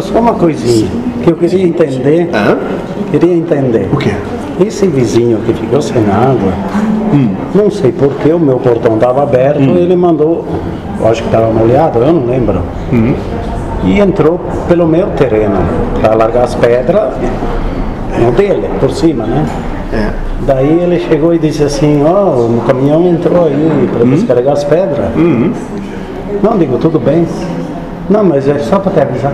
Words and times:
Só 0.00 0.18
uma 0.18 0.34
coisinha 0.34 0.88
que 1.22 1.30
eu 1.30 1.36
queria 1.36 1.66
entender. 1.66 2.28
Hã? 2.34 2.58
Queria 3.10 3.34
entender. 3.34 3.88
O 3.92 3.96
quê? 3.96 4.10
Esse 4.64 4.86
vizinho 4.86 5.38
que 5.46 5.54
ficou 5.54 5.80
sem 5.80 6.02
água, 6.10 6.52
Hum. 7.12 7.34
não 7.54 7.70
sei 7.70 7.90
porque 7.90 8.30
o 8.32 8.38
meu 8.38 8.58
portão 8.58 8.94
estava 8.94 9.22
aberto, 9.22 9.58
ele 9.60 9.96
mandou, 9.96 10.44
eu 11.00 11.08
acho 11.08 11.22
que 11.22 11.28
estava 11.28 11.50
molhado, 11.50 11.98
eu 11.98 12.12
não 12.12 12.26
lembro. 12.26 12.60
Hum. 12.92 13.14
E 13.84 13.98
entrou 13.98 14.38
pelo 14.68 14.86
meu 14.86 15.06
terreno 15.16 15.56
para 16.00 16.14
largar 16.14 16.44
as 16.44 16.54
pedras 16.54 17.14
no 18.22 18.30
dele, 18.32 18.68
por 18.78 18.90
cima, 18.92 19.24
né? 19.24 19.46
É. 19.92 20.10
Daí 20.46 20.80
ele 20.82 21.00
chegou 21.00 21.34
e 21.34 21.38
disse 21.38 21.64
assim, 21.64 22.02
ó, 22.04 22.28
o 22.36 22.62
caminhão 22.66 23.06
entrou 23.08 23.46
aí 23.46 23.88
para 23.92 24.04
descarregar 24.04 24.52
as 24.52 24.64
pedras. 24.64 25.06
Não, 26.42 26.58
digo, 26.58 26.78
tudo 26.78 26.98
bem. 27.00 27.26
Não, 28.08 28.22
mas 28.24 28.46
é 28.48 28.58
só 28.58 28.78
para 28.78 28.92
te 28.92 29.00
avisar. 29.00 29.32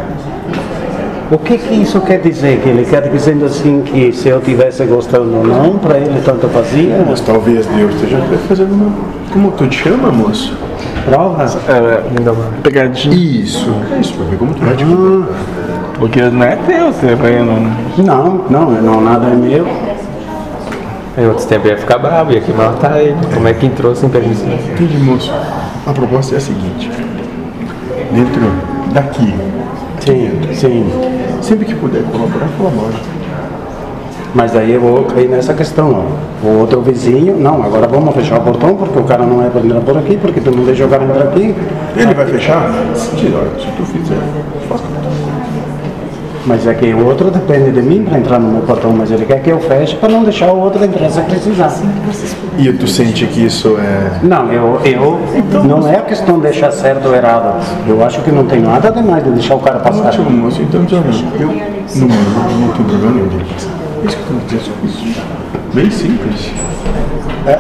O 1.29 1.39
que 1.39 1.59
que 1.59 1.75
isso 1.75 2.01
quer 2.03 2.21
dizer? 2.21 2.61
Que 2.61 2.69
ele 2.69 2.85
quer 2.85 3.03
dizendo 3.11 3.47
assim 3.47 3.83
que 3.83 4.13
se 4.13 4.29
eu 4.29 4.41
tivesse 4.41 4.85
gostando 4.85 5.39
ou 5.39 5.45
não, 5.45 5.77
para 5.77 5.99
ele 5.99 6.21
tanto 6.25 6.47
fazia? 6.49 7.05
Mas 7.05 7.21
talvez 7.21 7.67
Deus 7.67 7.95
esteja 7.97 8.23
fazendo 8.47 8.73
uma. 8.73 8.93
Como 9.33 9.51
tu 9.51 9.67
te 9.67 9.83
chama, 9.83 10.13
moço? 10.13 10.57
Prova? 11.05 11.45
É, 11.69 12.17
ainda 12.17 12.33
uma 12.33 12.45
pegadinha. 12.63 13.15
Isso. 13.15 13.75
É 13.93 13.99
isso, 13.99 14.15
pra 14.15 14.25
ver 14.27 14.39
como 14.39 14.55
tu 14.55 14.65
vai 14.65 14.77
te 14.77 14.85
Porque 15.99 16.23
não 16.23 16.45
é 16.45 16.57
teu 16.65 16.93
terreno, 16.93 17.53
né? 17.55 17.77
Não, 17.99 18.45
não, 18.49 18.71
não, 18.71 19.01
nada 19.01 19.27
é 19.27 19.35
meu. 19.35 19.67
Em 21.19 21.27
outros 21.27 21.47
tempos 21.47 21.69
ia 21.69 21.77
ficar 21.77 21.99
bravo, 21.99 22.33
ia 22.33 22.41
que 22.41 22.53
matar 22.53 23.01
ele. 23.01 23.17
Como 23.35 23.49
é 23.49 23.53
que 23.53 23.67
entrou 23.67 23.97
sem 23.97 24.09
permissão? 24.09 24.49
Entendi, 24.53 24.99
moço. 24.99 25.35
A 25.87 25.93
proposta 25.93 26.37
é 26.37 26.39
a 26.39 26.41
seguinte: 26.41 26.89
dentro 28.13 28.43
daqui, 28.93 29.35
Sim, 30.07 30.31
sim. 30.55 30.87
sempre 31.43 31.65
que 31.65 31.75
puder 31.75 32.03
colaborar, 32.05 32.49
colabora. 32.57 32.95
Mas 34.33 34.55
aí 34.55 34.73
eu 34.73 34.81
vou 34.81 35.03
cair 35.05 35.29
nessa 35.29 35.53
questão, 35.53 36.07
ó. 36.45 36.47
O 36.47 36.61
outro 36.61 36.81
vizinho, 36.81 37.37
não, 37.37 37.61
agora 37.63 37.89
vamos 37.89 38.15
fechar 38.15 38.39
o 38.39 38.43
portão 38.43 38.77
porque 38.77 38.99
o 38.99 39.03
cara 39.03 39.27
não 39.27 39.45
é 39.45 39.51
para 39.51 39.63
entrar 39.63 39.81
por 39.81 39.97
aqui, 39.99 40.17
porque 40.17 40.41
tu 40.41 40.53
não 40.53 40.65
deixa 40.65 40.85
o 40.85 40.89
cara 40.89 41.03
entrar 41.03 41.25
aqui. 41.25 41.55
Ele 41.97 42.15
vai 42.15 42.27
fechar? 42.27 42.71
Se, 42.95 43.35
olha, 43.35 43.51
se 43.59 43.67
tu 43.77 43.85
fizer, 43.85 44.19
faça. 44.69 44.85
Mas 46.47 46.65
é 46.65 46.75
que 46.75 46.95
o 46.95 47.05
outro 47.05 47.29
depende 47.29 47.73
de 47.73 47.83
mim 47.83 48.05
para 48.05 48.19
entrar 48.19 48.39
no 48.39 48.49
meu 48.49 48.63
portão, 48.63 48.93
mas 48.93 49.11
ele 49.11 49.25
quer 49.27 49.43
que 49.43 49.51
eu 49.51 49.59
feche 49.59 49.97
para 49.97 50.09
não 50.09 50.23
deixar 50.23 50.53
o 50.53 50.61
outro 50.61 50.85
entrar 50.85 51.11
se 51.11 51.21
precisar. 51.23 51.73
E 52.57 52.73
tu 52.73 52.87
sente 52.87 53.27
que 53.27 53.45
isso 53.45 53.77
é. 53.79 54.21
Não, 54.23 54.53
eu, 54.53 54.81
eu 54.85 55.19
não 55.65 55.89
é 55.89 55.97
a 55.97 56.03
questão 56.03 56.37
de 56.37 56.43
deixar 56.43 56.71
certo 56.71 57.09
ou 57.09 57.15
errado. 57.17 57.61
Eu 57.87 58.05
acho 58.05 58.21
que 58.23 58.31
não 58.31 58.47
tem 58.47 58.61
nada 58.61 58.93
demais 58.93 59.25
de 59.25 59.31
deixar 59.31 59.57
o 59.57 59.61
cara 59.61 59.81
passar. 59.81 60.07
Ótimo, 60.07 60.31
moço. 60.31 60.63
Então, 60.63 60.81
olha, 60.83 61.43
eu 61.43 61.49
não, 61.49 62.07
não, 62.07 62.61
não 62.61 62.73
tenho 62.75 62.89
problema 62.89 63.11
nenhum. 63.11 63.41
É 64.03 64.07
isso 64.07 64.17
que 64.17 64.23
eu 64.23 64.29
tenho 64.29 64.41
que 64.41 64.55
dizer 64.55 64.61
sobre 64.61 64.87
isso. 64.87 65.23
Bem 65.75 65.91
simples. 65.91 66.51
É, 67.47 67.59